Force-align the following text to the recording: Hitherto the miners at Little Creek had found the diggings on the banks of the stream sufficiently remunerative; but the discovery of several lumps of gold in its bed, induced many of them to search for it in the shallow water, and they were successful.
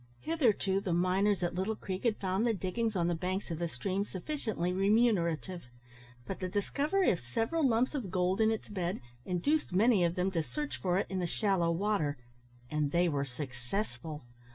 Hitherto 0.21 0.81
the 0.81 0.97
miners 0.97 1.43
at 1.43 1.53
Little 1.53 1.75
Creek 1.75 2.05
had 2.05 2.17
found 2.17 2.47
the 2.47 2.55
diggings 2.55 2.95
on 2.95 3.05
the 3.05 3.13
banks 3.13 3.51
of 3.51 3.59
the 3.59 3.67
stream 3.69 4.03
sufficiently 4.03 4.73
remunerative; 4.73 5.65
but 6.25 6.39
the 6.39 6.49
discovery 6.49 7.11
of 7.11 7.19
several 7.19 7.67
lumps 7.67 7.93
of 7.93 8.09
gold 8.09 8.41
in 8.41 8.49
its 8.49 8.67
bed, 8.67 8.99
induced 9.25 9.71
many 9.71 10.03
of 10.03 10.15
them 10.15 10.31
to 10.31 10.41
search 10.41 10.77
for 10.81 10.97
it 10.97 11.05
in 11.07 11.19
the 11.19 11.27
shallow 11.27 11.69
water, 11.69 12.17
and 12.67 12.89
they 12.91 13.07
were 13.07 13.25
successful. 13.25 14.25